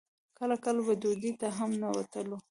کله 0.37 0.55
کله 0.65 0.81
به 0.87 0.93
ډوډۍ 1.01 1.31
ته 1.41 1.47
هم 1.57 1.71
نه 1.81 1.89
وتلو. 1.95 2.37